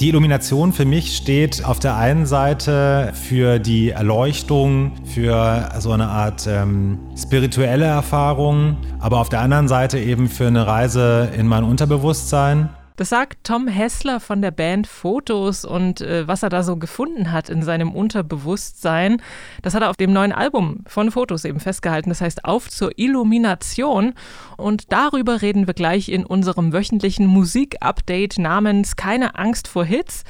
[0.00, 6.08] Die Illumination für mich steht auf der einen Seite für die Erleuchtung, für so eine
[6.08, 11.62] Art ähm, spirituelle Erfahrung, aber auf der anderen Seite eben für eine Reise in mein
[11.62, 12.70] Unterbewusstsein.
[12.96, 17.32] Das sagt Tom Hessler von der Band Fotos und äh, was er da so gefunden
[17.32, 19.20] hat in seinem Unterbewusstsein,
[19.62, 22.10] das hat er auf dem neuen Album von Fotos eben festgehalten.
[22.10, 24.14] Das heißt Auf zur Illumination.
[24.56, 30.22] Und darüber reden wir gleich in unserem wöchentlichen Musik-Update namens Keine Angst vor Hits.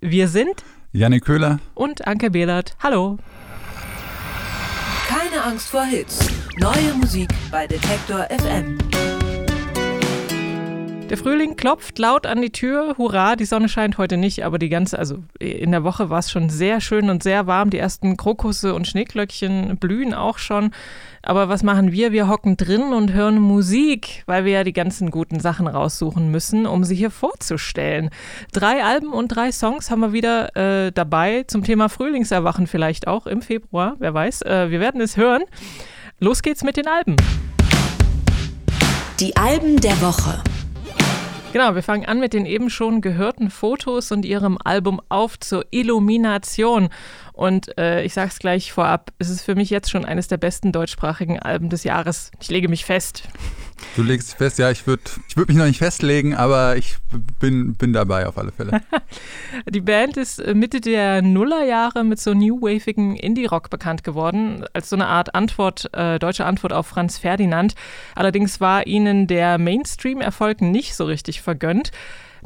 [0.00, 2.78] Wir sind Janik Köhler und Anke Behlert.
[2.82, 3.18] Hallo.
[5.06, 6.18] Keine Angst vor Hits.
[6.56, 8.78] Neue Musik bei Detektor FM.
[11.08, 12.96] Der Frühling klopft laut an die Tür.
[12.98, 16.32] Hurra, die Sonne scheint heute nicht, aber die ganze, also in der Woche war es
[16.32, 17.70] schon sehr schön und sehr warm.
[17.70, 20.72] Die ersten Krokusse und Schneeglöckchen blühen auch schon.
[21.22, 22.10] Aber was machen wir?
[22.10, 26.66] Wir hocken drin und hören Musik, weil wir ja die ganzen guten Sachen raussuchen müssen,
[26.66, 28.10] um sie hier vorzustellen.
[28.52, 33.28] Drei Alben und drei Songs haben wir wieder äh, dabei zum Thema Frühlingserwachen vielleicht auch
[33.28, 34.42] im Februar, wer weiß.
[34.42, 35.44] Äh, wir werden es hören.
[36.18, 37.14] Los geht's mit den Alben.
[39.20, 40.42] Die Alben der Woche.
[41.56, 45.64] Genau, wir fangen an mit den eben schon gehörten Fotos und ihrem Album Auf zur
[45.70, 46.90] Illumination.
[47.36, 50.38] Und äh, ich sage es gleich vorab, es ist für mich jetzt schon eines der
[50.38, 52.30] besten deutschsprachigen Alben des Jahres.
[52.40, 53.24] Ich lege mich fest.
[53.94, 56.96] Du legst dich fest, ja, ich würde ich würd mich noch nicht festlegen, aber ich
[57.38, 58.80] bin, bin dabei auf alle Fälle.
[59.68, 64.96] Die Band ist äh, Mitte der Nullerjahre mit so new-wavigen Indie-Rock bekannt geworden, als so
[64.96, 67.74] eine Art Antwort, äh, deutsche Antwort auf Franz Ferdinand.
[68.14, 71.92] Allerdings war ihnen der Mainstream-Erfolg nicht so richtig vergönnt.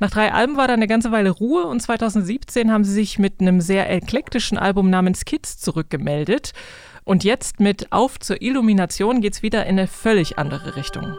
[0.00, 3.40] Nach drei Alben war da eine ganze Weile Ruhe und 2017 haben sie sich mit
[3.40, 6.52] einem sehr eklektischen Album namens Kids zurückgemeldet.
[7.04, 11.18] Und jetzt mit Auf zur Illumination geht es wieder in eine völlig andere Richtung.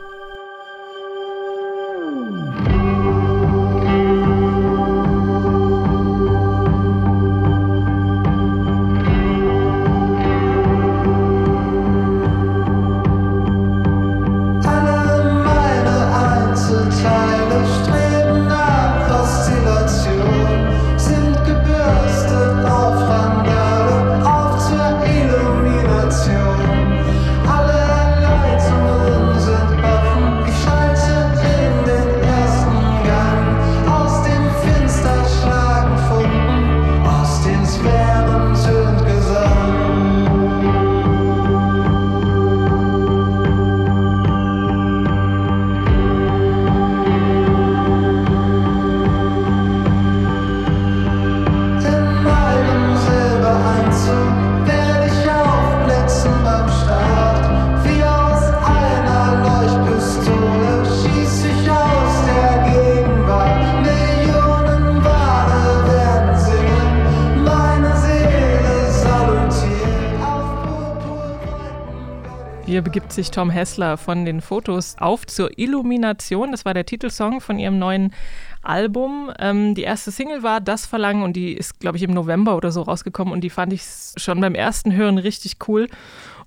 [73.11, 76.51] Begibt sich Tom Hessler von den Fotos auf zur Illumination.
[76.51, 78.13] Das war der Titelsong von ihrem neuen
[78.61, 79.29] Album.
[79.38, 82.72] Ähm, die erste Single war Das Verlangen und die ist, glaube ich, im November oder
[82.72, 83.83] so rausgekommen und die fand ich
[84.16, 85.89] schon beim ersten Hören richtig cool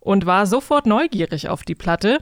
[0.00, 2.20] und war sofort neugierig auf die Platte.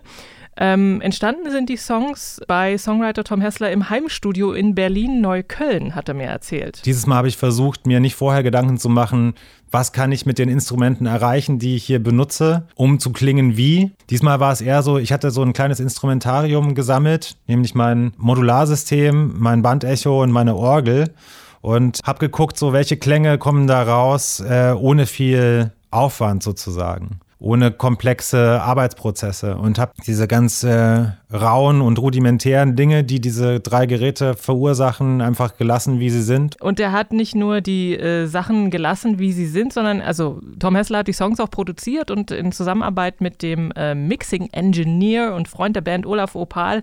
[0.56, 6.14] Ähm, entstanden sind die Songs bei Songwriter Tom Hessler im Heimstudio in Berlin-Neukölln, hat er
[6.14, 6.84] mir erzählt.
[6.84, 9.34] Dieses Mal habe ich versucht, mir nicht vorher Gedanken zu machen,
[9.70, 13.92] was kann ich mit den Instrumenten erreichen, die ich hier benutze, um zu klingen wie.
[14.10, 19.34] Diesmal war es eher so, ich hatte so ein kleines Instrumentarium gesammelt, nämlich mein Modularsystem,
[19.38, 21.14] mein Bandecho und meine Orgel
[21.62, 27.72] und habe geguckt, so welche Klänge kommen da raus, äh, ohne viel Aufwand sozusagen ohne
[27.72, 34.34] komplexe Arbeitsprozesse und habe diese ganz äh, rauen und rudimentären Dinge, die diese drei Geräte
[34.34, 36.60] verursachen, einfach gelassen, wie sie sind.
[36.60, 40.76] Und er hat nicht nur die äh, Sachen gelassen, wie sie sind, sondern also Tom
[40.76, 45.48] Hessler hat die Songs auch produziert und in Zusammenarbeit mit dem äh, Mixing Engineer und
[45.48, 46.82] Freund der Band Olaf Opal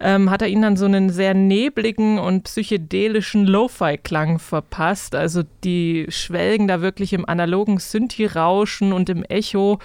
[0.00, 5.14] ähm, hat er ihnen dann so einen sehr nebligen und psychedelischen Lo-Fi-Klang verpasst.
[5.14, 9.80] Also die schwelgen da wirklich im analogen Synthi-Rauschen und im Echo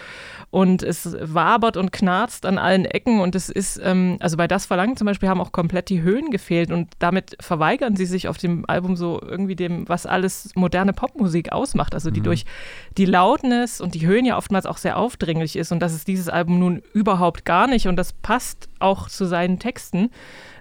[0.52, 4.68] und es wabert und knarzt an allen Ecken und es ist, ähm, also bei Das
[4.68, 8.38] Verlangen zum Beispiel haben auch komplett die Höhen gefehlt und damit verweigern sie sich auf
[8.38, 12.26] dem Album so irgendwie dem, was alles moderne Popmusik ausmacht, also die mhm.
[12.26, 12.46] durch
[12.98, 16.30] die Lautness und die Höhen ja oftmals auch sehr aufdringlich ist und das ist dieses
[16.30, 20.03] Album nun überhaupt gar nicht und das passt auch zu seinen Texten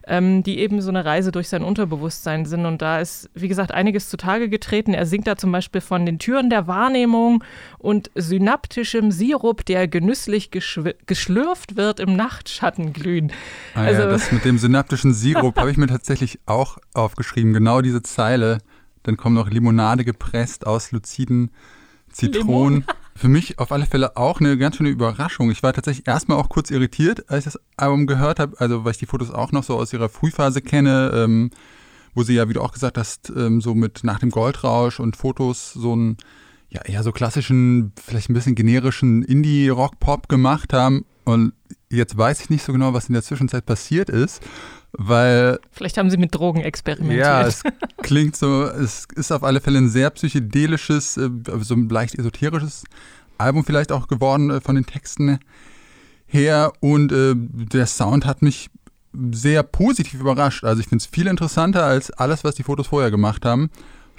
[0.07, 2.67] ähm, die eben so eine Reise durch sein Unterbewusstsein sind.
[2.67, 4.95] Und da ist, wie gesagt, einiges zutage getreten.
[4.95, 7.45] Er singt da zum Beispiel von den Türen der Wahrnehmung
[7.79, 13.33] und synaptischem Sirup, der genüsslich geschlürft wird im Nachtschattenglühen.
[13.75, 17.53] Ah, also, ja, das mit dem synaptischen Sirup habe ich mir tatsächlich auch aufgeschrieben.
[17.53, 18.59] Genau diese Zeile
[19.05, 21.51] Dann kommt noch Limonade gepresst aus luziden
[22.11, 22.81] Zitronen.
[22.81, 23.02] Limon.
[23.15, 25.51] Für mich auf alle Fälle auch eine ganz schöne Überraschung.
[25.51, 28.93] Ich war tatsächlich erstmal auch kurz irritiert, als ich das Album gehört habe, also weil
[28.93, 31.51] ich die Fotos auch noch so aus ihrer Frühphase kenne, ähm,
[32.15, 35.17] wo sie ja, wie du auch gesagt hast, ähm, so mit nach dem Goldrausch und
[35.17, 36.17] Fotos so einen,
[36.71, 41.05] ja, eher so klassischen, vielleicht ein bisschen generischen Indie-Rock-Pop gemacht haben.
[41.25, 41.53] Und
[41.91, 44.43] jetzt weiß ich nicht so genau, was in der Zwischenzeit passiert ist,
[44.93, 47.27] weil Vielleicht haben sie mit Drogen experimentiert.
[47.27, 47.63] ja, es
[48.03, 51.31] klingt so, es ist auf alle Fälle ein sehr psychedelisches, äh,
[51.61, 52.85] so ein leicht esoterisches
[53.39, 55.39] Album vielleicht auch geworden äh, von den Texten
[56.27, 58.71] her und äh, der Sound hat mich
[59.33, 60.65] sehr positiv überrascht.
[60.65, 63.71] Also ich finde es viel interessanter als alles, was die Fotos vorher gemacht haben.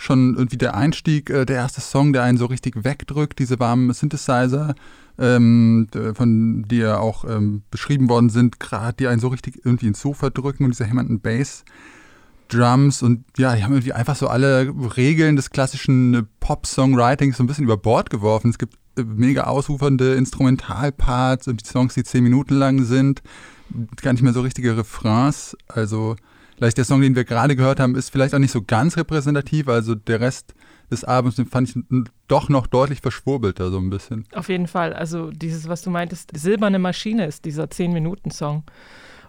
[0.03, 3.94] Schon irgendwie der Einstieg, äh, der erste Song, der einen so richtig wegdrückt, diese warmen
[3.94, 4.75] Synthesizer,
[5.17, 9.88] ähm, von die ja auch ähm, beschrieben worden sind, gerade die einen so richtig irgendwie
[9.88, 11.63] ins Sofa drücken und diese hämmernden Bass.
[12.50, 17.44] Drums und ja, die haben irgendwie einfach so alle Regeln des klassischen äh, Pop-Songwritings so
[17.44, 18.50] ein bisschen über Bord geworfen.
[18.50, 23.23] Es gibt äh, mega ausufernde Instrumentalparts und die Songs, die zehn Minuten lang sind,
[24.01, 25.55] gar nicht mehr so richtige Refrains.
[25.67, 26.17] Also
[26.63, 29.68] vielleicht der Song, den wir gerade gehört haben, ist vielleicht auch nicht so ganz repräsentativ.
[29.68, 30.56] Also der Rest
[30.89, 34.25] des Albums den fand ich doch noch deutlich verschwurbelter so ein bisschen.
[34.33, 34.94] Auf jeden Fall.
[34.94, 38.63] Also dieses, was du meintest, silberne Maschine ist dieser 10-Minuten-Song.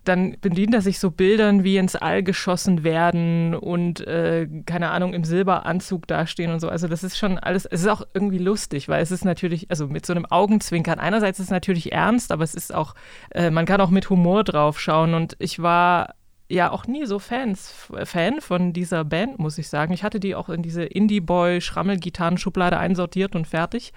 [0.05, 5.13] Dann bedient er sich so Bildern wie ins All geschossen werden und, äh, keine Ahnung,
[5.13, 6.69] im Silberanzug dastehen und so.
[6.69, 9.89] Also das ist schon alles, es ist auch irgendwie lustig, weil es ist natürlich, also
[9.89, 11.01] mit so einem Augenzwinkern.
[11.01, 12.95] Einerseits ist es natürlich ernst, aber es ist auch,
[13.31, 15.15] äh, man kann auch mit Humor drauf schauen.
[15.15, 16.15] Und ich war
[16.49, 17.73] ja auch nie so Fans,
[18.05, 19.93] Fan von dieser Band, muss ich sagen.
[19.93, 23.93] Ich hatte die auch in diese Indie-Boy-Schrammel-Gitarrenschublade einsortiert und fertig.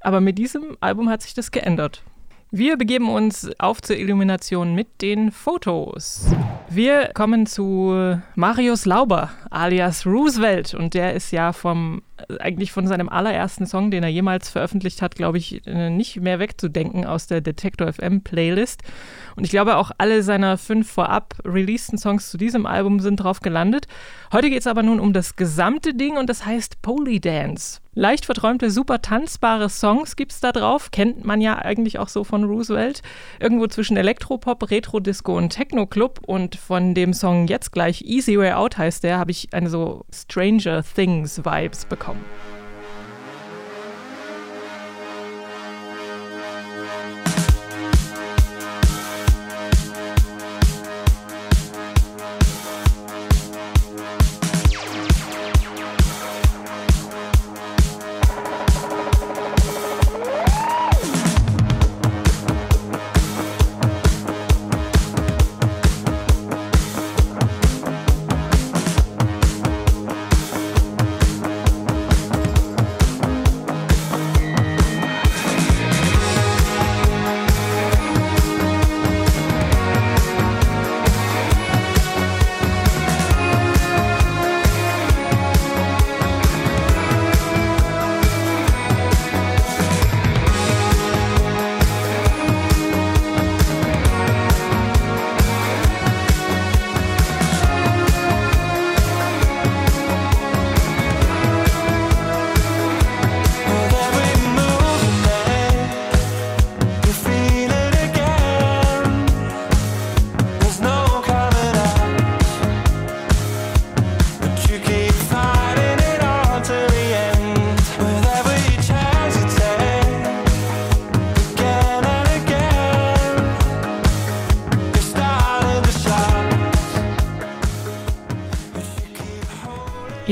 [0.00, 2.02] Aber mit diesem Album hat sich das geändert.
[2.54, 6.26] Wir begeben uns auf zur Illumination mit den Fotos.
[6.68, 12.02] Wir kommen zu Marius Lauber alias Roosevelt und der ist ja vom
[12.40, 16.38] eigentlich von seinem allerersten Song, den er jemals veröffentlicht hat, glaube ich, äh, nicht mehr
[16.38, 18.82] wegzudenken aus der Detector FM Playlist.
[19.36, 23.40] Und ich glaube auch alle seiner fünf vorab releaseden Songs zu diesem Album sind drauf
[23.40, 23.86] gelandet.
[24.32, 27.80] Heute geht es aber nun um das gesamte Ding und das heißt Polydance.
[27.94, 30.90] Leicht verträumte, super tanzbare Songs gibt es da drauf.
[30.92, 33.02] Kennt man ja eigentlich auch so von Roosevelt.
[33.38, 36.20] Irgendwo zwischen Elektropop, Retro-Disco und Techno-Club.
[36.26, 40.06] Und von dem Song jetzt gleich Easy Way Out heißt der, habe ich eine so
[40.10, 42.01] Stranger Things-Vibes bekommen.
[42.08, 42.61] With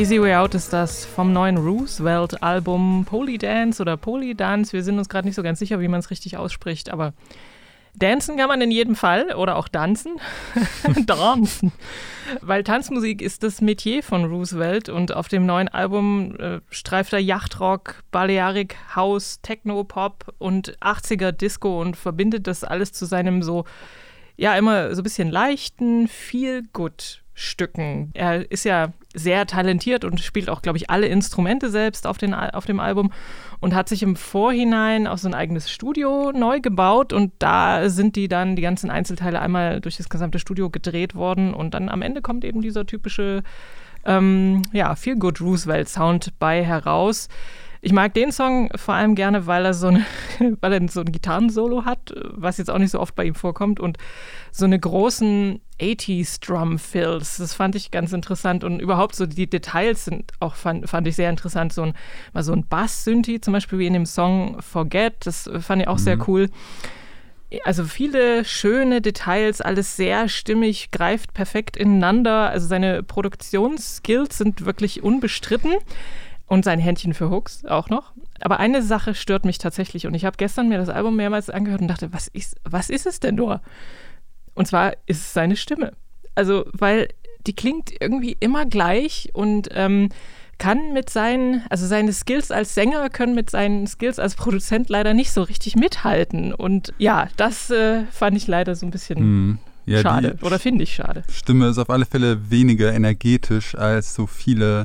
[0.01, 4.73] Easy Way Out ist das vom neuen Roosevelt-Album Polydance oder Polydance.
[4.73, 7.13] Wir sind uns gerade nicht so ganz sicher, wie man es richtig ausspricht, aber
[7.95, 10.17] dancen kann man in jedem Fall oder auch tanzen.
[11.05, 11.73] Dancen.
[12.41, 17.19] Weil Tanzmusik ist das Metier von Roosevelt und auf dem neuen Album äh, streift er
[17.19, 23.67] Yachtrock, Balearic House, Techno, Pop und 80er Disco und verbindet das alles zu seinem so
[24.39, 28.11] ja immer so ein bisschen leichten, feel good Stücken.
[28.15, 32.35] Er ist ja sehr talentiert und spielt auch, glaube ich, alle Instrumente selbst auf, den,
[32.35, 33.13] auf dem Album
[33.61, 38.17] und hat sich im Vorhinein auch so ein eigenes Studio neu gebaut und da sind
[38.17, 42.03] die dann, die ganzen Einzelteile einmal durch das gesamte Studio gedreht worden und dann am
[42.03, 43.43] Ende kommt eben dieser typische
[44.05, 47.29] ähm, ja, Feel Good Roosevelt Sound bei heraus.
[47.83, 50.05] Ich mag den Song vor allem gerne, weil er so, eine,
[50.61, 53.81] weil er so ein Gitarrensolo hat, was jetzt auch nicht so oft bei ihm vorkommt
[53.81, 53.97] und
[54.53, 57.39] so eine großen 80s Drum Fills.
[57.39, 61.17] Das fand ich ganz interessant und überhaupt so die Details sind auch fand, fand ich
[61.17, 61.73] sehr interessant.
[61.73, 61.95] So ein
[62.35, 65.15] mal so ein Bass-Synthi zum Beispiel wie in dem Song Forget.
[65.25, 66.51] Das fand ich auch sehr cool.
[67.65, 72.51] Also viele schöne Details, alles sehr stimmig, greift perfekt ineinander.
[72.51, 75.73] Also seine Produktionsskills sind wirklich unbestritten
[76.51, 78.13] und sein Händchen für Hooks auch noch.
[78.41, 81.81] Aber eine Sache stört mich tatsächlich und ich habe gestern mir das Album mehrmals angehört
[81.81, 83.61] und dachte, was ist, was ist es denn nur?
[84.55, 85.93] Und zwar ist es seine Stimme.
[86.35, 87.09] Also, weil
[87.47, 90.09] die klingt irgendwie immer gleich und ähm,
[90.59, 95.15] kann mit seinen, also seine Skills als Sänger können mit seinen Skills als Produzent leider
[95.15, 96.53] nicht so richtig mithalten.
[96.53, 99.59] Und ja, das äh, fand ich leider so ein bisschen Hm.
[99.87, 100.37] Ja, schade.
[100.43, 101.23] Oder finde ich schade.
[101.31, 104.85] Stimme ist auf alle Fälle weniger energetisch als so viele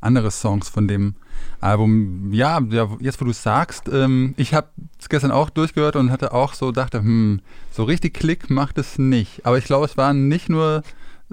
[0.00, 1.14] andere Songs von dem
[1.60, 2.32] Album.
[2.32, 2.60] Ja,
[3.00, 6.72] jetzt wo du sagst, ähm, ich habe es gestern auch durchgehört und hatte auch so,
[6.72, 7.40] dachte, hm,
[7.70, 9.44] so richtig Klick macht es nicht.
[9.44, 10.82] Aber ich glaube, es war nicht nur,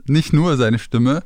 [0.06, 1.24] nicht nur seine Stimme.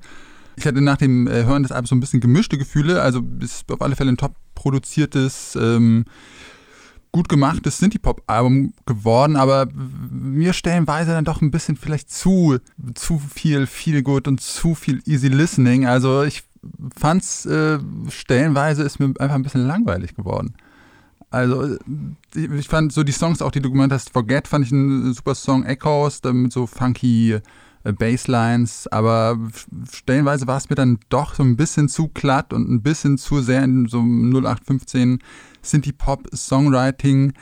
[0.55, 3.01] Ich hatte nach dem äh, Hören des Albums so ein bisschen gemischte Gefühle.
[3.01, 6.05] Also ist auf alle Fälle ein top produziertes, ähm,
[7.11, 9.67] gut gemachtes Synthie-Pop-Album geworden, aber
[10.11, 12.57] mir stellenweise dann doch ein bisschen vielleicht zu,
[12.93, 15.87] zu viel Feel Good und zu viel Easy Listening.
[15.87, 16.43] Also ich
[16.97, 20.53] fand's äh, stellenweise ist mir einfach ein bisschen langweilig geworden.
[21.31, 21.77] Also äh,
[22.35, 25.35] ich fand so die Songs, auch die du gemeint hast, Forget fand ich ein super
[25.35, 27.39] Song, Echoes, mit so funky
[27.83, 29.37] äh, Basslines, aber
[29.91, 33.41] stellenweise war es mir dann doch so ein bisschen zu glatt und ein bisschen zu
[33.41, 35.19] sehr in so einem 0815
[35.61, 37.33] Synthie-Pop-Songwriting.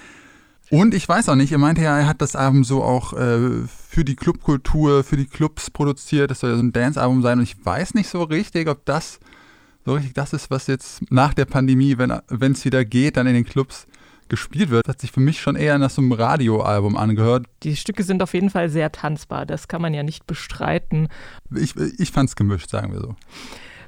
[0.70, 3.66] Und ich weiß auch nicht, er meinte ja, er hat das Album so auch äh,
[3.90, 6.30] für die Clubkultur, für die Clubs produziert.
[6.30, 7.38] Das soll ja so ein Dance-Album sein.
[7.38, 9.20] Und ich weiß nicht so richtig, ob das
[9.86, 13.34] so richtig das ist, was jetzt nach der Pandemie, wenn es wieder geht, dann in
[13.34, 13.88] den Clubs
[14.28, 14.90] gespielt wird.
[14.90, 17.46] Hat sich für mich schon eher nach so einem Radioalbum angehört.
[17.64, 19.46] Die Stücke sind auf jeden Fall sehr tanzbar.
[19.46, 21.08] Das kann man ja nicht bestreiten.
[21.56, 23.16] Ich, ich fand es gemischt, sagen wir so.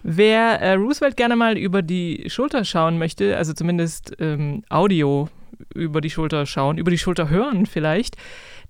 [0.04, 5.28] Wer äh, Roosevelt gerne mal über die Schulter schauen möchte, also zumindest ähm, Audio
[5.74, 8.16] über die Schulter schauen, über die Schulter hören vielleicht,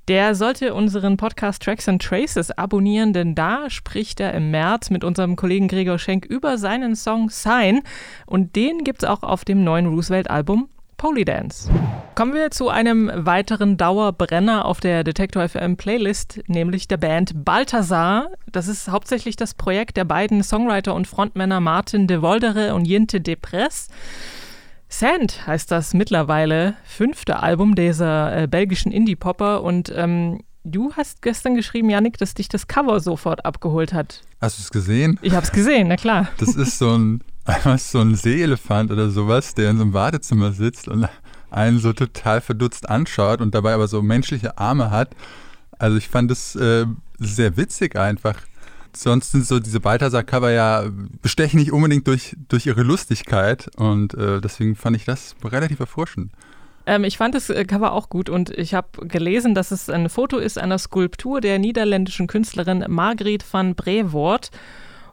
[0.08, 5.04] der sollte unseren Podcast Tracks and Traces abonnieren, denn da spricht er im März mit
[5.04, 7.82] unserem Kollegen Gregor Schenk über seinen Song Sign
[8.26, 10.68] und den gibt es auch auf dem neuen Roosevelt-Album
[11.00, 11.70] Polydance.
[12.14, 18.28] Kommen wir zu einem weiteren Dauerbrenner auf der Detektor FM Playlist, nämlich der Band Balthasar.
[18.52, 23.22] Das ist hauptsächlich das Projekt der beiden Songwriter und Frontmänner Martin de Voldere und Jinte
[23.22, 23.88] Depress.
[24.90, 31.56] Sand heißt das mittlerweile fünfte Album dieser äh, belgischen Indie-Popper und ähm, du hast gestern
[31.56, 34.22] geschrieben, Janik, dass dich das Cover sofort abgeholt hat.
[34.42, 35.20] Hast du es gesehen?
[35.22, 36.28] Ich hab's gesehen, na klar.
[36.38, 37.22] Das ist so ein,
[37.78, 41.08] so ein Seeelefant oder sowas, der in so einem Wartezimmer sitzt und
[41.52, 45.16] einen so total verdutzt anschaut und dabei aber so menschliche Arme hat.
[45.78, 46.86] Also ich fand es äh,
[47.20, 48.36] sehr witzig einfach.
[48.96, 50.86] Sonst sind so diese Balthasar-Cover ja
[51.22, 56.32] bestechen nicht unbedingt durch, durch ihre Lustigkeit und äh, deswegen fand ich das relativ erfrischend.
[56.86, 60.10] Ähm, ich fand das äh, Cover auch gut und ich habe gelesen, dass es ein
[60.10, 64.50] Foto ist einer Skulptur der niederländischen Künstlerin Margriet van Brevoort.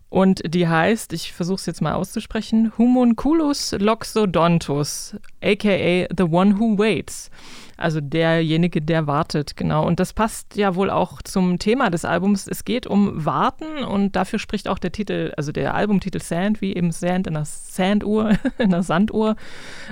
[0.09, 6.79] Und die heißt, ich versuche es jetzt mal auszusprechen, Homunculus loxodontus, aka The One Who
[6.79, 7.31] Waits.
[7.77, 9.87] Also derjenige, der wartet, genau.
[9.87, 12.47] Und das passt ja wohl auch zum Thema des Albums.
[12.47, 16.75] Es geht um Warten und dafür spricht auch der Titel, also der Albumtitel Sand, wie
[16.75, 19.37] eben Sand in einer Sanduhr, in einer Sanduhr.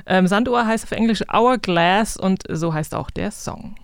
[0.07, 3.75] Ähm, Sanduhr heißt auf Englisch Hourglass und so heißt auch der Song.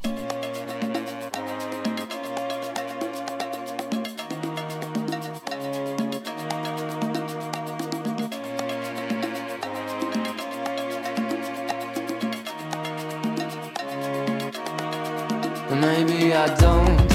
[16.31, 17.11] Maybe I don't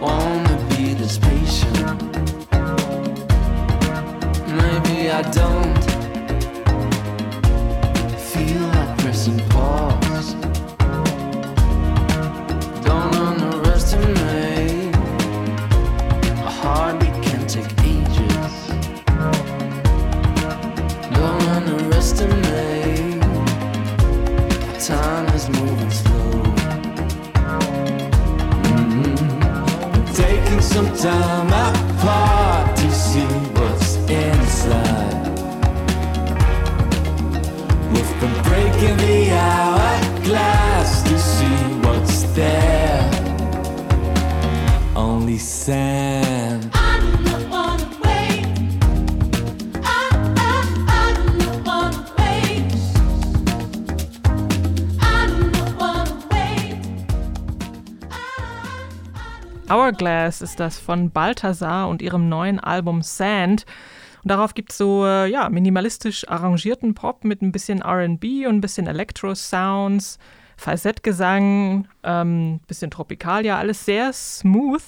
[0.00, 1.78] wanna be this patient.
[4.48, 5.79] Maybe I don't
[31.02, 31.39] down.
[59.70, 63.64] Hourglass ist das von Balthasar und ihrem neuen Album Sand.
[64.22, 68.56] Und darauf gibt es so äh, ja, minimalistisch arrangierten Pop mit ein bisschen RB und
[68.56, 70.18] ein bisschen Elektro-Sounds,
[70.56, 74.82] Falsettgesang, ähm, bisschen Tropikalia, alles sehr smooth.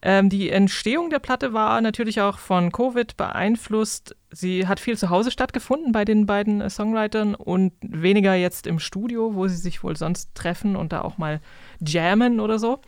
[0.00, 4.16] Ähm, die Entstehung der Platte war natürlich auch von Covid beeinflusst.
[4.30, 8.78] Sie hat viel zu Hause stattgefunden bei den beiden äh, Songwritern und weniger jetzt im
[8.78, 11.40] Studio, wo sie sich wohl sonst treffen und da auch mal
[11.80, 12.80] jammen oder so.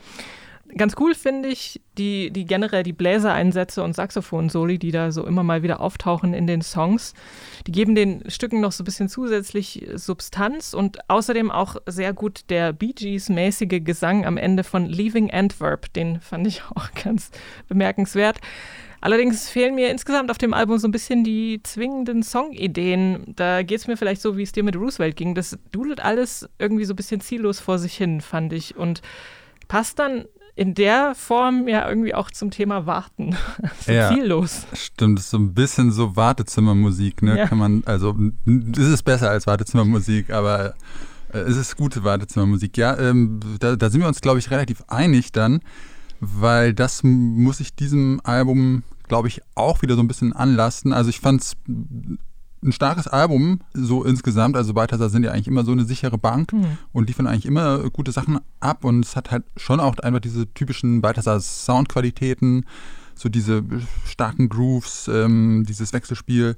[0.76, 5.42] Ganz cool finde ich die, die generell die Bläsereinsätze und Saxophon-Soli, die da so immer
[5.42, 7.14] mal wieder auftauchen in den Songs.
[7.66, 12.42] Die geben den Stücken noch so ein bisschen zusätzlich Substanz und außerdem auch sehr gut
[12.50, 15.92] der Bee Gees-mäßige Gesang am Ende von Leaving Antwerp.
[15.92, 17.30] Den fand ich auch ganz
[17.68, 18.38] bemerkenswert.
[19.00, 23.32] Allerdings fehlen mir insgesamt auf dem Album so ein bisschen die zwingenden Songideen.
[23.34, 25.34] Da geht es mir vielleicht so, wie es dir mit Roosevelt ging.
[25.34, 28.76] Das dudelt alles irgendwie so ein bisschen ziellos vor sich hin, fand ich.
[28.76, 29.00] Und
[29.68, 33.36] passt dann in der Form ja irgendwie auch zum Thema Warten.
[33.86, 34.08] so Ja.
[34.14, 34.66] ziellos.
[34.74, 37.38] Stimmt, das ist so ein bisschen so Wartezimmermusik, ne?
[37.38, 37.46] Ja.
[37.46, 40.74] Kann man, also n- es ist besser als Wartezimmermusik, aber
[41.32, 42.76] äh, es ist gute Wartezimmermusik.
[42.76, 45.60] Ja, ähm, da, da sind wir uns, glaube ich, relativ einig dann,
[46.20, 50.92] weil das muss ich diesem Album, glaube ich, auch wieder so ein bisschen anlasten.
[50.92, 51.56] Also ich fand es
[52.62, 54.56] ein starkes Album, so insgesamt.
[54.56, 56.52] Also Balthasar sind ja eigentlich immer so eine sichere Bank
[56.92, 60.52] und liefern eigentlich immer gute Sachen ab und es hat halt schon auch einfach diese
[60.52, 62.66] typischen Balthasar-Soundqualitäten,
[63.14, 63.62] so diese
[64.06, 66.56] starken Grooves, ähm, dieses Wechselspiel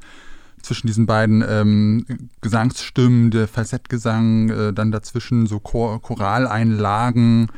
[0.63, 2.05] zwischen diesen beiden ähm,
[2.41, 7.49] Gesangsstimmen, der Falsettgesang, äh, dann dazwischen so Chor Choraleinlagen.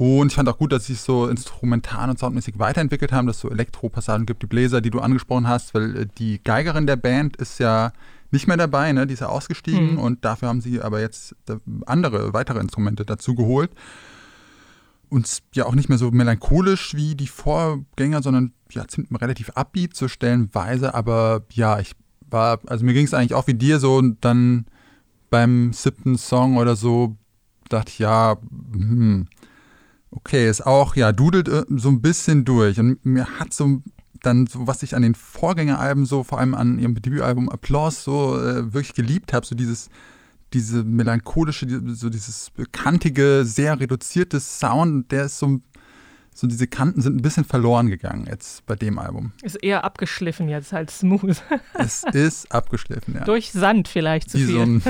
[0.00, 3.36] Und ich fand auch gut, dass sie sich so instrumental und soundmäßig weiterentwickelt haben, dass
[3.36, 6.96] es so Elektropassagen gibt, die Bläser, die du angesprochen hast, weil äh, die Geigerin der
[6.96, 7.92] Band ist ja
[8.30, 9.06] nicht mehr dabei, ne?
[9.06, 9.98] die ist ja ausgestiegen Mhm.
[9.98, 13.72] und dafür haben sie aber jetzt äh, andere, weitere Instrumente dazu geholt.
[15.10, 19.94] Und ja auch nicht mehr so melancholisch wie die Vorgänger, sondern ja ziemlich relativ upbeat
[19.94, 20.94] so stellenweise.
[20.94, 21.92] Aber ja, ich
[22.30, 24.64] war, also mir ging es eigentlich auch wie dir so und dann
[25.28, 27.18] beim siebten Song oder so
[27.68, 28.38] dachte ich, ja,
[28.72, 29.26] hm,
[30.10, 32.78] okay, ist auch, ja, dudelt äh, so ein bisschen durch.
[32.78, 33.82] Und mir hat so
[34.22, 38.38] dann so, was ich an den Vorgängeralben so, vor allem an ihrem Debütalbum Applause so
[38.38, 39.88] äh, wirklich geliebt habe, so dieses,
[40.52, 45.60] diese melancholische, so dieses kantige, sehr reduzierte Sound, der ist so,
[46.34, 49.32] so diese Kanten sind ein bisschen verloren gegangen jetzt bei dem Album.
[49.42, 51.42] Ist eher abgeschliffen jetzt, halt smooth.
[51.74, 53.24] Es ist abgeschliffen, ja.
[53.24, 54.54] Durch Sand vielleicht zu wie viel.
[54.54, 54.82] so ein,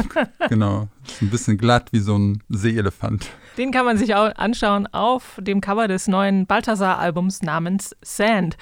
[0.48, 3.28] genau, ist ein bisschen glatt wie so ein Seeelefant.
[3.56, 8.56] Den kann man sich auch anschauen auf dem Cover des neuen Balthasar-Albums namens Sand.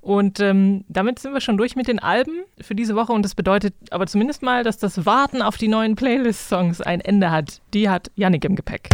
[0.00, 3.12] Und ähm, damit sind wir schon durch mit den Alben für diese Woche.
[3.12, 7.32] Und das bedeutet aber zumindest mal, dass das Warten auf die neuen Playlist-Songs ein Ende
[7.32, 7.60] hat.
[7.74, 8.90] Die hat Yannick im Gepäck.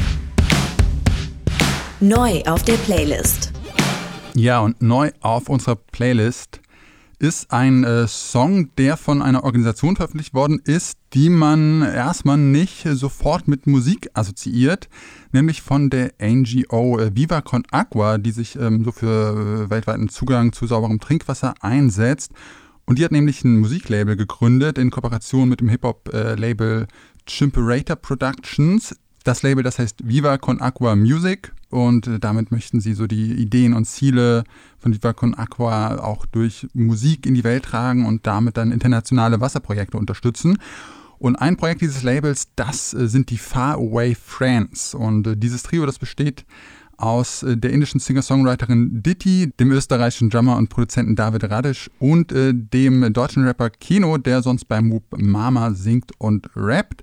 [2.02, 3.52] Neu auf der Playlist.
[4.34, 6.60] Ja, und neu auf unserer Playlist
[7.20, 12.84] ist ein äh, Song, der von einer Organisation veröffentlicht worden ist, die man erstmal nicht
[12.86, 14.88] äh, sofort mit Musik assoziiert,
[15.30, 20.08] nämlich von der NGO äh, Viva Con Aqua, die sich ähm, so für äh, weltweiten
[20.08, 22.32] Zugang zu sauberem Trinkwasser einsetzt.
[22.84, 26.88] Und die hat nämlich ein Musiklabel gegründet in Kooperation mit dem Hip-Hop-Label
[27.26, 28.96] Chimperator Productions.
[29.24, 33.32] Das Label, das heißt Viva Con Aqua Music und äh, damit möchten sie so die
[33.34, 34.42] Ideen und Ziele
[34.78, 39.40] von Viva Con Aqua auch durch Musik in die Welt tragen und damit dann internationale
[39.40, 40.58] Wasserprojekte unterstützen.
[41.18, 44.92] Und ein Projekt dieses Labels, das äh, sind die Far Away Friends.
[44.92, 46.44] Und äh, dieses Trio, das besteht
[46.98, 53.44] aus der indischen Singer-Songwriterin Ditti, dem österreichischen Drummer und Produzenten David Radisch und dem deutschen
[53.44, 57.02] Rapper Kino, der sonst beim Whoop Mama singt und rappt.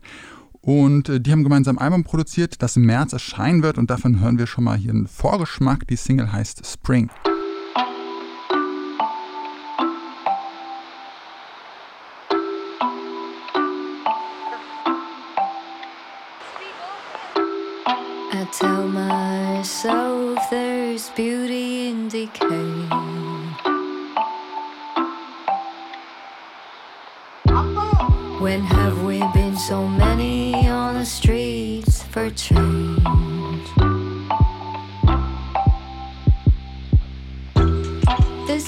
[0.69, 4.19] Und äh, die haben gemeinsam ein Album produziert, das im März erscheinen wird und davon
[4.19, 5.87] hören wir schon mal hier einen Vorgeschmack.
[5.87, 7.09] Die Single heißt Spring.
[18.31, 22.85] I tell myself there's beauty in decay.
[28.39, 30.08] When have we been so many
[31.09, 33.03] streets for change?
[38.47, 38.59] The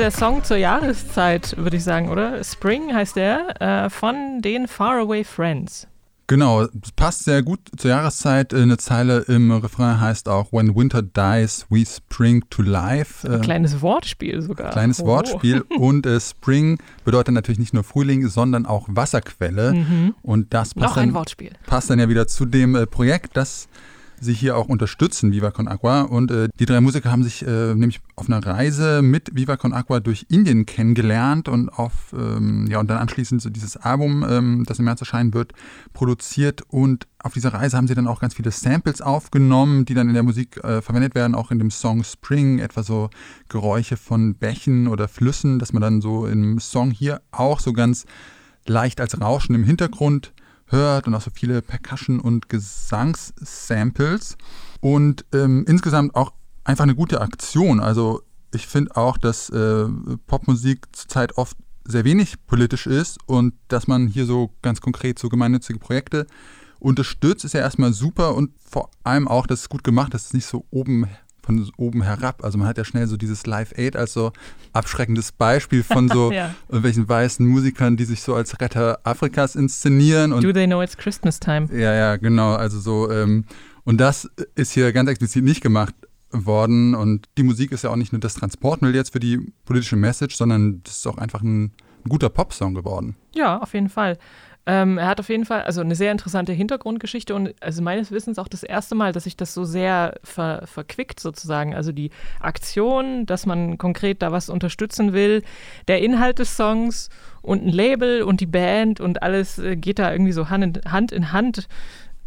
[0.00, 2.42] der Song zur Jahreszeit, würde ich sagen, oder?
[2.42, 5.86] Spring heißt der, äh, von den Faraway Friends.
[6.26, 8.54] Genau, passt sehr gut zur Jahreszeit.
[8.54, 13.26] Eine Zeile im Refrain heißt auch When Winter dies, we spring to life.
[13.28, 14.70] Ein Äh, kleines Wortspiel sogar.
[14.70, 15.06] Kleines Oh.
[15.06, 15.62] Wortspiel.
[15.78, 20.14] Und äh, Spring bedeutet natürlich nicht nur Frühling, sondern auch Wasserquelle.
[20.22, 20.82] Und das passt Mhm.
[20.82, 21.50] Noch ein dann, Wortspiel.
[21.66, 23.68] passt dann ja wieder zu dem äh, Projekt, das
[24.20, 26.02] sie hier auch unterstützen, Viva Con Agua.
[26.02, 29.72] Und äh, die drei Musiker haben sich äh, nämlich auf einer Reise mit Viva Con
[29.72, 34.64] Agua durch Indien kennengelernt und auf ähm, ja und dann anschließend so dieses Album, ähm,
[34.66, 35.52] das im März erscheinen wird,
[35.92, 36.62] produziert.
[36.68, 40.14] Und auf dieser Reise haben sie dann auch ganz viele Samples aufgenommen, die dann in
[40.14, 43.10] der Musik äh, verwendet werden, auch in dem Song Spring, etwa so
[43.48, 48.06] Geräusche von Bächen oder Flüssen, dass man dann so im Song hier auch so ganz
[48.66, 50.32] leicht als Rauschen im Hintergrund
[50.70, 54.36] hört und auch so viele Percussion- und Gesangssamples.
[54.80, 56.32] Und ähm, insgesamt auch
[56.64, 57.80] einfach eine gute Aktion.
[57.80, 59.86] Also ich finde auch, dass äh,
[60.26, 65.28] Popmusik zurzeit oft sehr wenig politisch ist und dass man hier so ganz konkret so
[65.28, 66.26] gemeinnützige Projekte
[66.78, 70.26] unterstützt, ist ja erstmal super und vor allem auch, dass es gut gemacht ist, es
[70.28, 71.06] ist nicht so oben
[71.58, 72.44] von oben herab.
[72.44, 74.32] Also man hat ja schnell so dieses Live Aid als so
[74.72, 76.54] abschreckendes Beispiel von so Ja.
[76.68, 80.96] irgendwelchen weißen Musikern, die sich so als Retter Afrikas inszenieren und Do they know it's
[80.96, 81.68] Christmas time?
[81.72, 82.54] ja, ja, genau.
[82.54, 83.44] Also so, ähm,
[83.84, 85.94] und das ist hier ganz explizit nicht gemacht
[86.32, 86.94] worden.
[86.94, 90.36] Und die Musik ist ja auch nicht nur das Transportmittel jetzt für die politische Message,
[90.36, 93.16] sondern das ist auch einfach ein, ein guter Popsong geworden.
[93.34, 94.16] Ja, auf jeden Fall.
[94.66, 98.38] Ähm, er hat auf jeden Fall also eine sehr interessante Hintergrundgeschichte und also meines Wissens
[98.38, 101.74] auch das erste Mal, dass sich das so sehr ver, verquickt sozusagen.
[101.74, 105.42] Also die Aktion, dass man konkret da was unterstützen will,
[105.88, 107.08] der Inhalt des Songs
[107.42, 110.92] und ein Label und die Band und alles äh, geht da irgendwie so Hand in
[110.92, 111.12] Hand.
[111.12, 111.66] In Hand.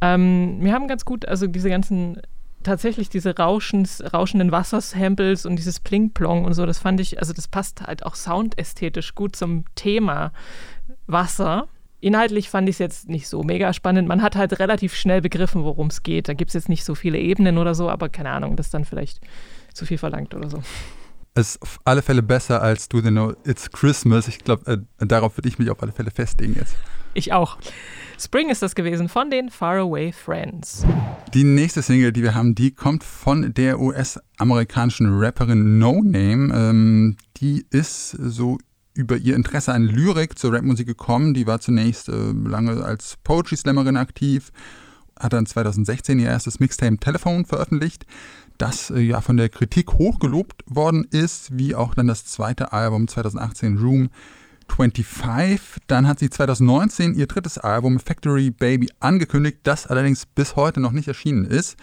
[0.01, 2.19] Ähm, wir haben ganz gut, also diese ganzen
[2.63, 7.47] tatsächlich diese Rauschens, rauschenden Wassersamples und dieses Pling-Plong und so, das fand ich, also das
[7.47, 10.31] passt halt auch soundästhetisch gut zum Thema
[11.05, 11.67] Wasser.
[12.03, 14.09] Inhaltlich fand ich es jetzt nicht so mega spannend.
[14.09, 16.27] Man hat halt relativ schnell begriffen, worum es geht.
[16.27, 18.73] Da gibt es jetzt nicht so viele Ebenen oder so, aber keine Ahnung, das ist
[18.73, 19.21] dann vielleicht
[19.73, 20.61] zu viel verlangt oder so.
[21.33, 24.27] Es ist auf alle Fälle besser als Do They Know It's Christmas.
[24.27, 26.75] Ich glaube, äh, darauf würde ich mich auf alle Fälle festlegen jetzt.
[27.13, 27.57] Ich auch.
[28.19, 30.85] Spring ist das gewesen von den Faraway Friends.
[31.33, 36.53] Die nächste Single, die wir haben, die kommt von der US-amerikanischen Rapperin No Name.
[36.53, 38.57] Ähm, die ist so
[38.93, 41.33] über ihr Interesse an Lyrik zur Rapmusik gekommen.
[41.33, 44.51] Die war zunächst äh, lange als Poetry Slammerin aktiv,
[45.19, 48.05] hat dann 2016 ihr erstes Mixtape Telephone veröffentlicht,
[48.57, 53.07] das äh, ja von der Kritik hochgelobt worden ist, wie auch dann das zweite Album
[53.07, 54.09] 2018 Room
[54.67, 55.81] 25.
[55.87, 60.91] Dann hat sie 2019 ihr drittes Album Factory Baby angekündigt, das allerdings bis heute noch
[60.91, 61.77] nicht erschienen ist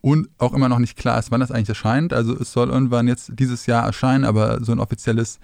[0.00, 2.12] und auch immer noch nicht klar ist, wann das eigentlich erscheint.
[2.12, 5.38] Also es soll irgendwann jetzt dieses Jahr erscheinen, aber so ein offizielles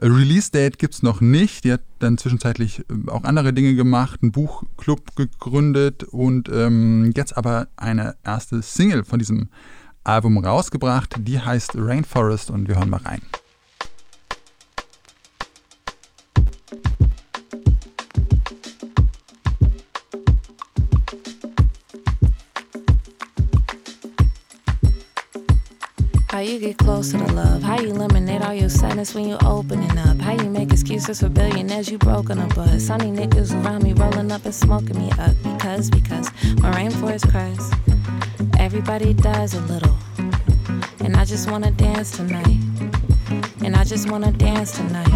[0.00, 1.64] Release-Date gibt es noch nicht.
[1.64, 7.36] Die hat dann zwischenzeitlich äh, auch andere Dinge gemacht, einen Buchclub gegründet und ähm, jetzt
[7.36, 9.48] aber eine erste Single von diesem
[10.02, 11.14] Album rausgebracht.
[11.18, 13.22] Die heißt Rainforest und wir hören mal rein.
[26.34, 27.62] How you get closer to love?
[27.62, 30.18] How you eliminate all your sadness when you opening up?
[30.18, 32.82] How you make excuses for billionaires you broken a bus?
[32.82, 37.70] Sunny niggas around me rolling up and smoking me up because because my rainforest cries.
[38.58, 39.96] Everybody dies a little,
[40.98, 42.58] and I just wanna dance tonight.
[43.62, 45.06] And I just wanna dance tonight.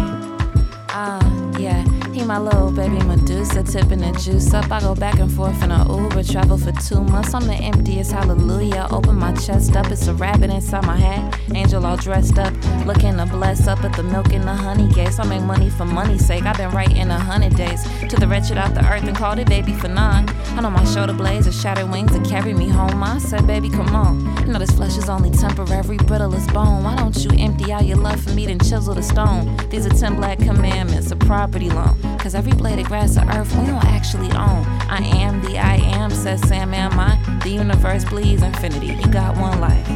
[0.87, 1.83] Ah, yeah.
[2.25, 4.71] My little baby Medusa, tipping the juice up.
[4.71, 7.33] I go back and forth in a Uber, travel for two months.
[7.33, 8.87] I'm the emptiest hallelujah.
[8.91, 11.39] Open my chest up, it's a rabbit inside my hat.
[11.55, 12.53] Angel all dressed up,
[12.85, 15.17] looking to bless up at the milk and the honey gates.
[15.17, 16.43] I make money for money's sake.
[16.43, 19.49] I've been writing a hundred days to the wretched out the earth and called it
[19.49, 20.29] baby for none.
[20.55, 23.01] I know my shoulder blades are shattered wings that carry me home.
[23.03, 24.19] I said, baby, come on.
[24.45, 26.83] You know this flesh is only temporary, brittle as bone.
[26.83, 29.57] Why don't you empty out your love for me, then chisel the stone?
[29.69, 31.97] These are ten black commandments, a property loan.
[32.17, 34.65] Cause every blade of grass of earth we don't actually own.
[34.89, 37.17] I am the I am, says Sam, am I?
[37.43, 38.87] The universe bleeds infinity.
[38.87, 39.87] You got one life.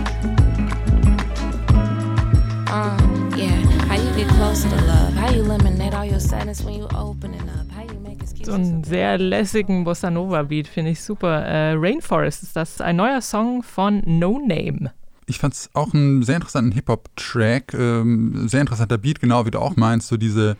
[2.69, 2.97] Uh,
[3.36, 3.60] yeah.
[3.88, 5.13] How you get closer to love?
[5.13, 7.69] How you eliminate all your sadness when you open it up?
[7.71, 8.47] How you make excuses?
[8.47, 11.45] So einen sehr lässigen Bossa Nova Beat, finde ich super.
[11.45, 14.91] Äh, Rainforest ist das, ein neuer Song von No Name.
[15.28, 19.60] Ich fand es auch einen sehr interessanten Hip-Hop-Track, ähm, sehr interessanter Beat, genau wie du
[19.60, 20.58] auch meinst, so diese,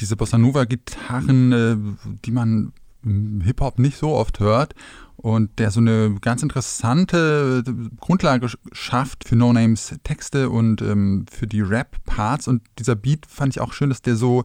[0.00, 1.76] diese Bossa Nova-Gitarren, äh,
[2.24, 4.74] die man im Hip-Hop nicht so oft hört
[5.16, 7.62] und der so eine ganz interessante
[8.00, 12.48] Grundlage schafft für No Names Texte und ähm, für die Rap-Parts.
[12.48, 14.44] Und dieser Beat fand ich auch schön, dass der so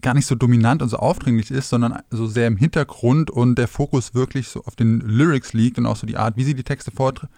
[0.00, 3.68] gar nicht so dominant und so aufdringlich ist, sondern so sehr im Hintergrund und der
[3.68, 6.64] Fokus wirklich so auf den Lyrics liegt und auch so die Art, wie sie die
[6.64, 7.32] Texte vorträgt,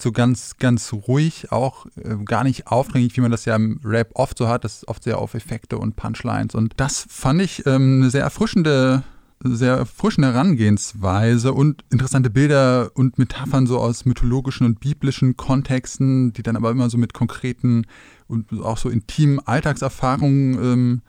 [0.00, 4.10] so ganz, ganz ruhig, auch äh, gar nicht aufdringlich, wie man das ja im Rap
[4.14, 4.64] oft so hat.
[4.64, 6.54] Das ist oft sehr auf Effekte und Punchlines.
[6.54, 9.02] Und das fand ich ähm, eine sehr erfrischende
[9.42, 16.42] sehr erfrischende Herangehensweise und interessante Bilder und Metaphern so aus mythologischen und biblischen Kontexten, die
[16.42, 17.86] dann aber immer so mit konkreten
[18.28, 21.02] und auch so intimen Alltagserfahrungen ähm,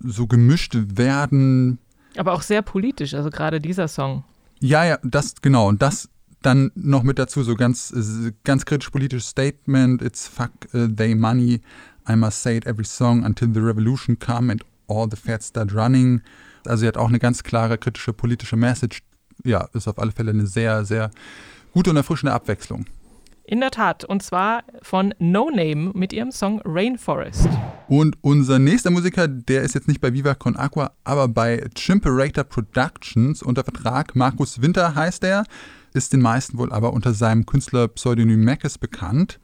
[0.00, 1.78] so gemischt werden.
[2.16, 4.24] Aber auch sehr politisch, also gerade dieser Song.
[4.58, 5.68] Ja, ja, das genau.
[5.68, 6.08] Und das
[6.42, 11.14] dann noch mit dazu, so ganz, äh, ganz kritisch politisches Statement, it's fuck uh, they
[11.14, 11.60] money,
[12.08, 15.74] I must say it every song until the revolution come and all the feds start
[15.74, 16.20] running.
[16.66, 19.02] Also sie hat auch eine ganz klare kritische politische Message.
[19.44, 21.10] Ja, ist auf alle Fälle eine sehr, sehr
[21.72, 22.84] gute und erfrischende Abwechslung.
[23.44, 27.48] In der Tat, und zwar von No Name mit ihrem Song Rainforest.
[27.88, 32.44] Und unser nächster Musiker, der ist jetzt nicht bei Viva Con Aqua, aber bei Chimperator
[32.44, 34.14] Productions unter Vertrag.
[34.14, 35.44] Markus Winter heißt er,
[35.94, 39.40] ist den meisten wohl aber unter seinem Künstlerpseudonym Mackes bekannt.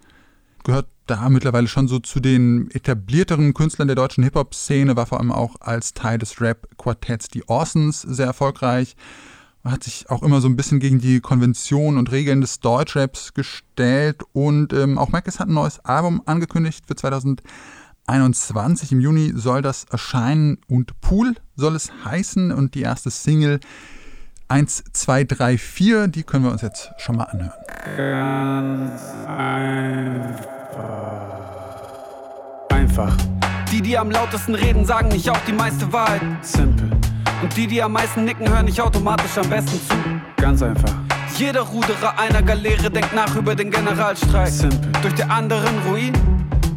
[0.65, 5.33] Gehört da mittlerweile schon so zu den etablierteren Künstlern der deutschen Hip-Hop-Szene, war vor allem
[5.33, 8.97] auch als Teil des Rap-Quartetts Die Orsons sehr erfolgreich.
[9.65, 14.23] Hat sich auch immer so ein bisschen gegen die Konventionen und Regeln des Deutschraps gestellt
[14.33, 18.93] und ähm, auch Mackes hat ein neues Album angekündigt für 2021.
[18.93, 23.61] Im Juni soll das erscheinen und Pool soll es heißen und die erste Single
[24.51, 27.53] 1, 2, 3, 4, die können wir uns jetzt schon mal anhören.
[27.99, 30.49] Ganz einfach.
[32.71, 33.15] Einfach.
[33.71, 36.23] Die, die am lautesten reden, sagen nicht auch die meiste Wahrheit.
[36.41, 36.89] Simple.
[37.43, 39.95] Und die, die am meisten nicken, hören nicht automatisch am besten zu.
[40.39, 40.95] Ganz einfach.
[41.37, 44.49] Jeder Ruderer einer Galeere denkt nach über den Generalstreik.
[44.49, 44.91] Simple.
[45.03, 46.15] Durch die anderen Ruin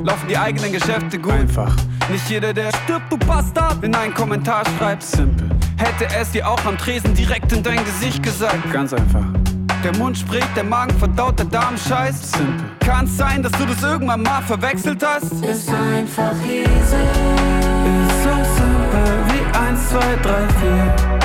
[0.04, 1.32] laufen die eigenen Geschäfte gut.
[1.32, 1.74] Einfach.
[2.10, 5.04] Nicht jeder, der stirbt, du Bastard, in einen Kommentar schreibt.
[5.04, 5.51] Simple.
[5.82, 8.72] Hätte es dir auch am Tresen direkt in dein Gesicht gesagt.
[8.72, 9.26] Ganz einfach.
[9.84, 12.34] Der Mund spricht, der Magen verdaut, der Darm scheißt.
[12.34, 12.66] Simple.
[12.82, 15.32] Kann's sein, dass du das irgendwann mal verwechselt hast?
[15.44, 16.68] Ist einfach easy.
[16.68, 20.48] Ist so simpel wie 1, 2, 3,
[21.10, 21.21] 4.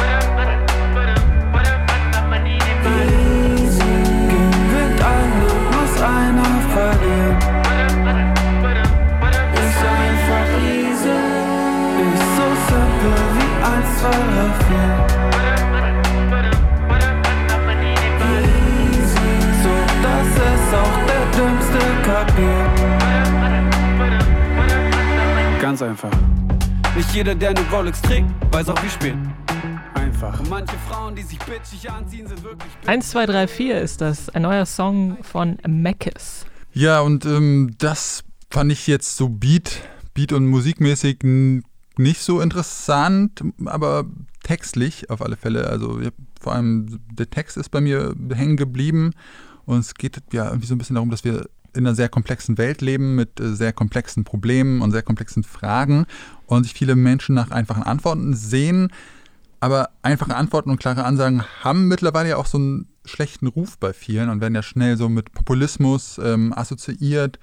[25.61, 26.11] Ganz einfach.
[26.97, 29.15] Nicht jeder, der eine Rolex trägt, weiß auch wie spät.
[29.95, 30.41] Einfach.
[30.41, 32.89] Und manche Frauen, die sich bitchig anziehen, sind wirklich bitchig.
[32.89, 36.47] 1, 2, 3, 4 ist das, ein neuer Song von Mackes.
[36.73, 39.83] Ja, und ähm, das fand ich jetzt so Beat,
[40.15, 41.19] Beat und musikmäßig
[41.99, 44.05] nicht so interessant, aber
[44.43, 45.69] textlich auf alle Fälle.
[45.69, 46.01] Also
[46.41, 49.13] vor allem der Text ist bei mir hängen geblieben
[49.65, 52.59] und es geht ja irgendwie so ein bisschen darum, dass wir in einer sehr komplexen
[52.59, 56.07] Welt leben mit äh, sehr komplexen Problemen und sehr komplexen Fragen
[56.47, 58.91] und sich viele Menschen nach einfachen Antworten sehen.
[59.61, 63.93] Aber einfache Antworten und klare Ansagen haben mittlerweile ja auch so einen schlechten Ruf bei
[63.93, 67.39] vielen und werden ja schnell so mit Populismus ähm, assoziiert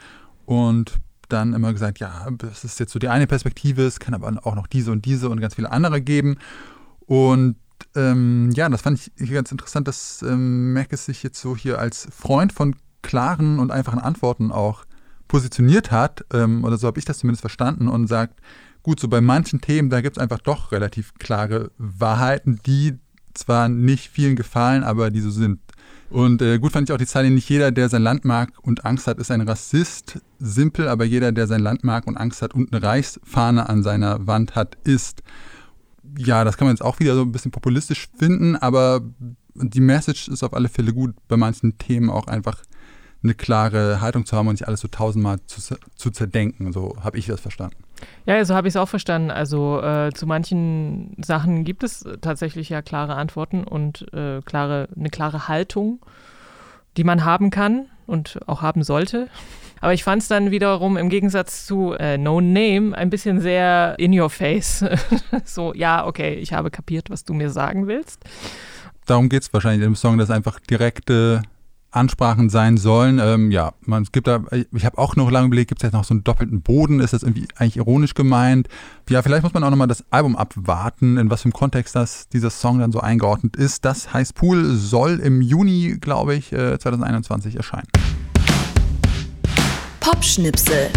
[0.45, 4.31] und dann immer gesagt, ja, das ist jetzt so die eine Perspektive, es kann aber
[4.45, 6.37] auch noch diese und diese und ganz viele andere geben.
[7.05, 7.55] Und
[7.95, 11.79] ähm, ja, das fand ich hier ganz interessant, dass ähm, Mackes sich jetzt so hier
[11.79, 14.85] als Freund von klaren und einfachen Antworten auch
[15.27, 18.39] positioniert hat, ähm, oder so habe ich das zumindest verstanden und sagt,
[18.81, 22.99] gut, so bei manchen Themen, da gibt es einfach doch relativ klare Wahrheiten, die
[23.33, 25.59] zwar nicht vielen gefallen, aber die so sind.
[26.09, 28.85] Und äh, gut fand ich auch die Zeile, nicht jeder, der sein Land mag und
[28.85, 30.21] Angst hat, ist ein Rassist.
[30.37, 34.27] Simpel, aber jeder, der sein Land mag und Angst hat und eine Reichsfahne an seiner
[34.27, 35.23] Wand hat, ist.
[36.15, 39.01] Ja, das kann man jetzt auch wieder so ein bisschen populistisch finden, aber
[39.55, 42.61] die Message ist auf alle Fälle gut, bei manchen Themen auch einfach
[43.23, 46.73] eine klare Haltung zu haben und nicht alles so tausendmal zu, zu zerdenken.
[46.73, 47.77] So habe ich das verstanden.
[48.25, 49.31] Ja, so habe ich es auch verstanden.
[49.31, 55.09] Also äh, zu manchen Sachen gibt es tatsächlich ja klare Antworten und äh, klare, eine
[55.09, 55.99] klare Haltung,
[56.97, 59.29] die man haben kann und auch haben sollte.
[59.79, 63.95] Aber ich fand es dann wiederum im Gegensatz zu äh, No Name ein bisschen sehr
[63.97, 64.85] in your face.
[65.43, 68.23] so, ja, okay, ich habe kapiert, was du mir sagen willst.
[69.05, 71.41] Darum geht es wahrscheinlich im Song, dass einfach direkte
[71.95, 73.19] Ansprachen sein sollen.
[73.19, 75.93] Ähm, ja, man es gibt da, ich habe auch noch lange überlegt, gibt es jetzt
[75.93, 76.99] noch so einen doppelten Boden?
[76.99, 78.67] Ist das irgendwie eigentlich ironisch gemeint?
[79.09, 82.27] Ja, vielleicht muss man auch nochmal das Album abwarten, in was für einem Kontext das
[82.29, 83.85] dieser Song dann so eingeordnet ist.
[83.85, 87.87] Das heißt, Pool soll im Juni, glaube ich, äh, 2021 erscheinen.
[89.99, 90.89] Popschnipsel.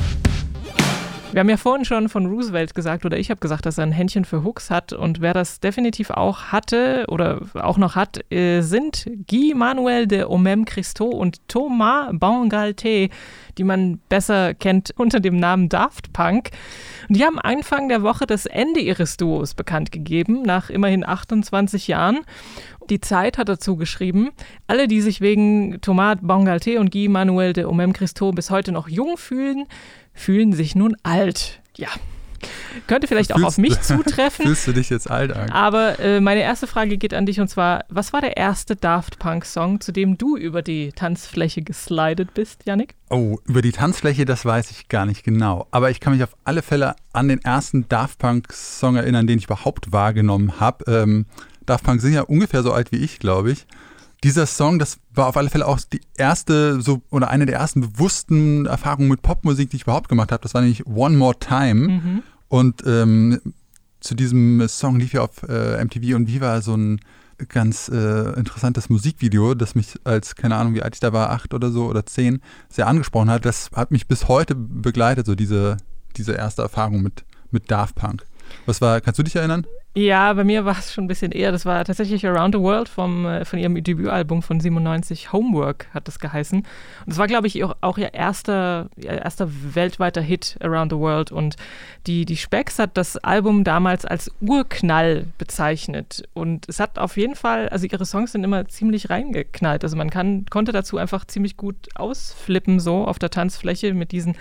[1.37, 3.93] Wir haben ja vorhin schon von Roosevelt gesagt, oder ich habe gesagt, dass er ein
[3.93, 4.95] Händchen für Hooks hat.
[4.95, 10.25] Und wer das definitiv auch hatte oder auch noch hat, äh, sind Guy Manuel de
[10.25, 13.11] Omem Christo und Thomas Bangalté,
[13.59, 16.53] die man besser kennt unter dem Namen Daft Punk.
[17.07, 21.87] Und die haben Anfang der Woche das Ende ihres Duos bekannt gegeben, nach immerhin 28
[21.87, 22.21] Jahren.
[22.89, 24.31] Die Zeit hat dazu geschrieben,
[24.69, 28.89] alle, die sich wegen Thomas Bangalté und Guy Manuel de Omem Christo bis heute noch
[28.89, 29.67] jung fühlen,
[30.17, 31.61] fühlen sich nun alt.
[31.77, 31.89] Ja.
[32.87, 34.47] Könnte vielleicht auch auf mich zutreffen.
[34.47, 35.51] Fühlst du dich jetzt alt an?
[35.51, 39.19] Aber äh, meine erste Frage geht an dich und zwar: Was war der erste Daft
[39.19, 42.95] Punk-Song, zu dem du über die Tanzfläche geslidet bist, Yannick?
[43.09, 45.67] Oh, über die Tanzfläche, das weiß ich gar nicht genau.
[45.71, 49.45] Aber ich kann mich auf alle Fälle an den ersten Daft Punk-Song erinnern, den ich
[49.45, 50.85] überhaupt wahrgenommen habe.
[50.91, 51.27] Ähm,
[51.65, 53.67] Daft Punk sind ja ungefähr so alt wie ich, glaube ich.
[54.27, 57.81] Dieser Song, das war auf alle Fälle auch die erste so oder eine der ersten
[57.81, 60.43] bewussten Erfahrungen mit Popmusik, die ich überhaupt gemacht habe.
[60.43, 61.75] Das war nämlich One More Time.
[61.75, 62.23] Mhm.
[62.49, 63.41] Und ähm,
[64.01, 67.01] zu diesem Song lief ja auf äh, MTV und Viva so ein
[67.49, 71.55] ganz äh, interessantes Musikvideo, das mich als, keine Ahnung, wie alt ich da war, acht
[71.55, 73.45] oder so oder zehn, sehr angesprochen hat.
[73.45, 75.77] Das hat mich bis heute begleitet, so diese,
[76.17, 78.27] diese erste Erfahrung mit, mit Daft Punk.
[78.67, 79.67] Was war, kannst du dich erinnern?
[79.97, 81.53] Ja, bei mir war es schon ein bisschen eher.
[81.53, 85.33] Das war tatsächlich Around the World vom, äh, von ihrem Debütalbum von 97.
[85.33, 86.59] Homework hat das geheißen.
[86.59, 86.67] Und
[87.07, 91.33] das war, glaube ich, auch, auch ihr erster, ihr erster weltweiter Hit Around the World.
[91.33, 91.57] Und
[92.07, 96.25] die, die Specs hat das Album damals als Urknall bezeichnet.
[96.35, 99.83] Und es hat auf jeden Fall, also ihre Songs sind immer ziemlich reingeknallt.
[99.83, 104.37] Also man kann, konnte dazu einfach ziemlich gut ausflippen, so auf der Tanzfläche mit diesen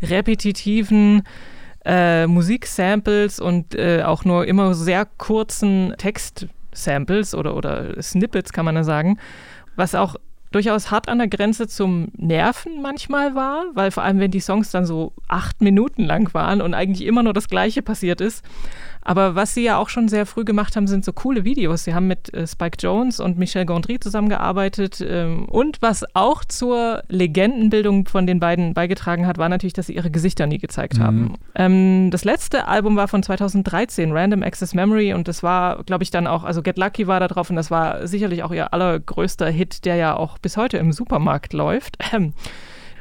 [0.00, 1.24] repetitiven
[1.84, 8.74] äh, Musiksamples und äh, auch nur immer sehr kurzen Textsamples oder, oder Snippets, kann man
[8.74, 9.18] da sagen,
[9.76, 10.16] was auch
[10.50, 14.70] durchaus hart an der Grenze zum Nerven manchmal war, weil vor allem, wenn die Songs
[14.70, 18.44] dann so acht Minuten lang waren und eigentlich immer nur das Gleiche passiert ist.
[19.10, 21.82] Aber was sie ja auch schon sehr früh gemacht haben, sind so coole Videos.
[21.82, 25.04] Sie haben mit äh, Spike Jones und Michel Gondry zusammengearbeitet.
[25.04, 29.96] Ähm, und was auch zur Legendenbildung von den beiden beigetragen hat, war natürlich, dass sie
[29.96, 31.02] ihre Gesichter nie gezeigt Mhm.
[31.02, 31.34] haben.
[31.56, 35.12] Ähm, das letzte Album war von 2013, Random Access Memory.
[35.12, 37.50] Und das war, glaube ich, dann auch, also Get Lucky war da drauf.
[37.50, 41.52] Und das war sicherlich auch ihr allergrößter Hit, der ja auch bis heute im Supermarkt
[41.52, 41.98] läuft.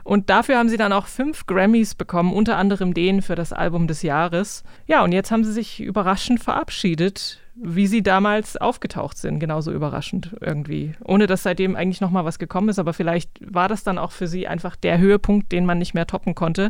[0.10, 3.86] Und dafür haben sie dann auch fünf Grammys bekommen, unter anderem den für das Album
[3.86, 4.64] des Jahres.
[4.88, 9.38] Ja, und jetzt haben sie sich überraschend verabschiedet, wie sie damals aufgetaucht sind.
[9.40, 10.94] Genauso überraschend irgendwie.
[11.06, 14.26] Ohne dass seitdem eigentlich nochmal was gekommen ist, aber vielleicht war das dann auch für
[14.26, 16.70] sie einfach der Höhepunkt, den man nicht mehr toppen konnte.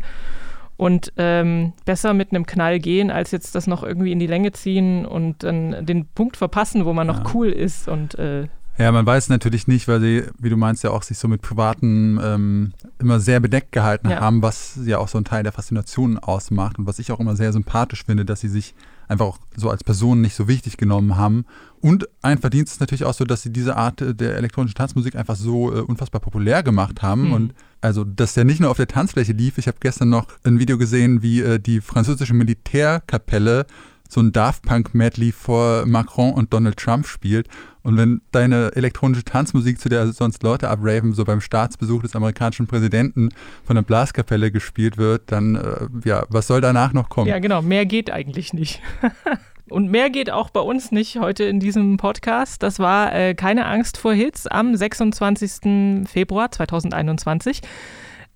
[0.75, 4.51] Und ähm, besser mit einem Knall gehen, als jetzt das noch irgendwie in die Länge
[4.51, 7.31] ziehen und dann den Punkt verpassen, wo man noch Ja.
[7.33, 10.91] cool ist und äh, Ja, man weiß natürlich nicht, weil sie, wie du meinst, ja
[10.91, 14.21] auch sich so mit Privaten ähm, immer sehr bedeckt gehalten Ja.
[14.21, 17.35] haben, was ja auch so ein Teil der Faszination ausmacht und was ich auch immer
[17.35, 18.73] sehr sympathisch finde, dass sie sich
[19.09, 21.43] einfach auch so als Person nicht so wichtig genommen haben.
[21.81, 25.15] Und ein Verdienst ist natürlich auch so, dass sie diese Art äh, der elektronischen Tanzmusik
[25.17, 27.33] einfach so äh, unfassbar populär gemacht haben Mhm.
[27.33, 29.57] und also, dass der nicht nur auf der Tanzfläche lief.
[29.57, 33.65] Ich habe gestern noch ein Video gesehen, wie äh, die französische Militärkapelle
[34.11, 37.47] so ein Daft Punk Medley vor Macron und Donald Trump spielt.
[37.89, 42.67] Und wenn deine elektronische Tanzmusik, zu der sonst Leute abraven, so beim Staatsbesuch des amerikanischen
[42.67, 43.29] Präsidenten
[43.63, 47.27] von der Blaskapelle gespielt wird, dann, äh, ja, was soll danach noch kommen?
[47.27, 47.63] Ja, genau.
[47.63, 48.79] Mehr geht eigentlich nicht.
[49.71, 52.61] Und mehr geht auch bei uns nicht heute in diesem Podcast.
[52.61, 56.07] Das war äh, Keine Angst vor Hits am 26.
[56.07, 57.61] Februar 2021.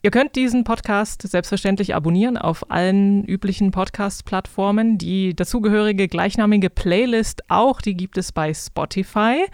[0.06, 4.98] Ihr könnt diesen Podcast selbstverständlich abonnieren auf allen üblichen Podcast-Plattformen.
[4.98, 9.46] Die dazugehörige gleichnamige Playlist auch, die gibt es bei Spotify.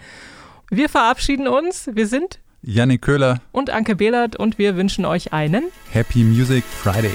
[0.68, 1.88] Wir verabschieden uns.
[1.94, 7.14] Wir sind Jannik Köhler, und Anke Behlert und wir wünschen euch einen Happy Music Friday.